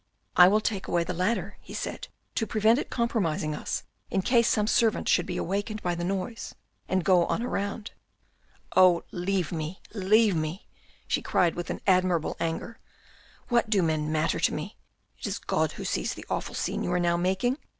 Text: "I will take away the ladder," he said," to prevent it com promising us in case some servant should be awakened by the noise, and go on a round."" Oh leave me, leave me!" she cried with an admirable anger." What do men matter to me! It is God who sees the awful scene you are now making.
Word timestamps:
"I 0.35 0.47
will 0.47 0.61
take 0.61 0.87
away 0.87 1.03
the 1.03 1.13
ladder," 1.13 1.59
he 1.61 1.75
said," 1.75 2.07
to 2.33 2.47
prevent 2.47 2.79
it 2.79 2.89
com 2.89 3.07
promising 3.07 3.53
us 3.53 3.83
in 4.09 4.23
case 4.23 4.49
some 4.49 4.65
servant 4.65 5.07
should 5.07 5.27
be 5.27 5.37
awakened 5.37 5.83
by 5.83 5.93
the 5.93 6.03
noise, 6.03 6.55
and 6.89 7.03
go 7.03 7.27
on 7.27 7.43
a 7.43 7.47
round."" 7.47 7.91
Oh 8.75 9.03
leave 9.11 9.51
me, 9.51 9.79
leave 9.93 10.35
me!" 10.35 10.65
she 11.07 11.21
cried 11.21 11.53
with 11.53 11.69
an 11.69 11.81
admirable 11.85 12.35
anger." 12.39 12.79
What 13.49 13.69
do 13.69 13.83
men 13.83 14.11
matter 14.11 14.39
to 14.39 14.51
me! 14.55 14.75
It 15.19 15.27
is 15.27 15.37
God 15.37 15.73
who 15.73 15.85
sees 15.85 16.15
the 16.15 16.25
awful 16.31 16.55
scene 16.55 16.83
you 16.83 16.91
are 16.93 16.99
now 16.99 17.15
making. 17.15 17.59